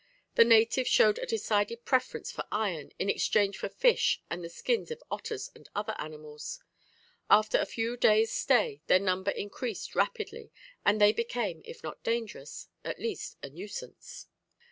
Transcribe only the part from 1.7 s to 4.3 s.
preference for iron, in exchange for fish